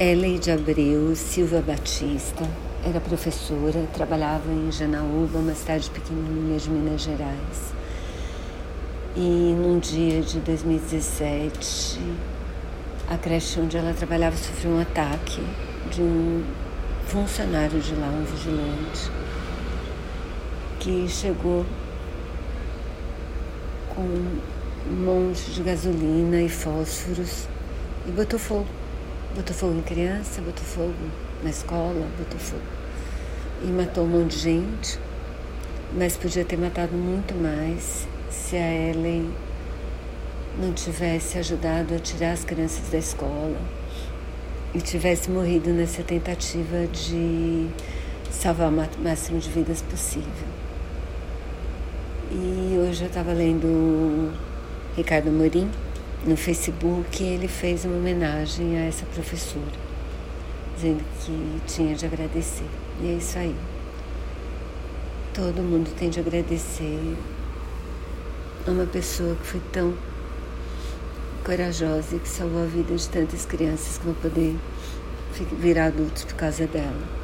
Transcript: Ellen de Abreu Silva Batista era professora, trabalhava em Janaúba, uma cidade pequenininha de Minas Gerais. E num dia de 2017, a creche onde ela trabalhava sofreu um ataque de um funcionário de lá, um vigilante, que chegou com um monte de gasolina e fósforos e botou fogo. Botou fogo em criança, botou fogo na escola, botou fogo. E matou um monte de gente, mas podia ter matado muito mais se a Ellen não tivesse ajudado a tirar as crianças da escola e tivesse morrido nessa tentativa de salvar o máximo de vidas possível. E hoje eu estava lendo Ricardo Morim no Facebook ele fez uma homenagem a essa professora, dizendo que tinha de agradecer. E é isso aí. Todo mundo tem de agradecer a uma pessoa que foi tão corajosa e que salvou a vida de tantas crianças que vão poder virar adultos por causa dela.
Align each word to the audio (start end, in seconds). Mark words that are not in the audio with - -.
Ellen 0.00 0.38
de 0.38 0.52
Abreu 0.52 1.16
Silva 1.16 1.60
Batista 1.60 2.48
era 2.84 3.00
professora, 3.00 3.84
trabalhava 3.92 4.48
em 4.48 4.70
Janaúba, 4.70 5.40
uma 5.40 5.52
cidade 5.56 5.90
pequenininha 5.90 6.56
de 6.56 6.70
Minas 6.70 7.00
Gerais. 7.00 7.74
E 9.16 9.56
num 9.58 9.80
dia 9.80 10.22
de 10.22 10.38
2017, 10.38 11.98
a 13.08 13.18
creche 13.18 13.58
onde 13.58 13.76
ela 13.76 13.92
trabalhava 13.92 14.36
sofreu 14.36 14.70
um 14.70 14.80
ataque 14.80 15.42
de 15.90 16.00
um 16.00 16.44
funcionário 17.08 17.80
de 17.80 17.92
lá, 17.96 18.06
um 18.06 18.22
vigilante, 18.22 19.10
que 20.78 21.08
chegou 21.08 21.66
com 23.96 24.02
um 24.02 24.94
monte 24.94 25.50
de 25.50 25.60
gasolina 25.60 26.40
e 26.40 26.48
fósforos 26.48 27.48
e 28.06 28.12
botou 28.12 28.38
fogo. 28.38 28.87
Botou 29.34 29.54
fogo 29.54 29.78
em 29.78 29.82
criança, 29.82 30.40
botou 30.40 30.64
fogo 30.64 30.94
na 31.42 31.50
escola, 31.50 32.06
botou 32.18 32.38
fogo. 32.38 32.62
E 33.62 33.66
matou 33.66 34.04
um 34.04 34.08
monte 34.08 34.32
de 34.32 34.38
gente, 34.38 34.98
mas 35.92 36.16
podia 36.16 36.44
ter 36.44 36.56
matado 36.56 36.94
muito 36.94 37.34
mais 37.34 38.06
se 38.30 38.56
a 38.56 38.90
Ellen 38.90 39.30
não 40.58 40.72
tivesse 40.72 41.38
ajudado 41.38 41.94
a 41.94 41.98
tirar 41.98 42.32
as 42.32 42.44
crianças 42.44 42.88
da 42.90 42.98
escola 42.98 43.60
e 44.74 44.80
tivesse 44.80 45.30
morrido 45.30 45.70
nessa 45.70 46.02
tentativa 46.02 46.86
de 46.86 47.68
salvar 48.30 48.70
o 48.70 49.02
máximo 49.02 49.38
de 49.38 49.48
vidas 49.50 49.82
possível. 49.82 50.48
E 52.30 52.76
hoje 52.78 53.02
eu 53.02 53.08
estava 53.08 53.32
lendo 53.32 54.32
Ricardo 54.96 55.30
Morim 55.30 55.70
no 56.26 56.36
Facebook 56.36 57.22
ele 57.22 57.48
fez 57.48 57.84
uma 57.84 57.96
homenagem 57.96 58.76
a 58.76 58.86
essa 58.86 59.06
professora, 59.06 59.64
dizendo 60.74 61.04
que 61.20 61.60
tinha 61.66 61.94
de 61.94 62.06
agradecer. 62.06 62.66
E 63.00 63.06
é 63.06 63.12
isso 63.12 63.38
aí. 63.38 63.54
Todo 65.32 65.62
mundo 65.62 65.94
tem 65.96 66.10
de 66.10 66.18
agradecer 66.18 67.16
a 68.66 68.70
uma 68.70 68.86
pessoa 68.86 69.36
que 69.36 69.46
foi 69.46 69.60
tão 69.72 69.94
corajosa 71.44 72.16
e 72.16 72.18
que 72.18 72.28
salvou 72.28 72.64
a 72.64 72.66
vida 72.66 72.94
de 72.94 73.08
tantas 73.08 73.46
crianças 73.46 73.98
que 73.98 74.04
vão 74.04 74.14
poder 74.14 74.56
virar 75.58 75.86
adultos 75.86 76.24
por 76.24 76.34
causa 76.34 76.66
dela. 76.66 77.17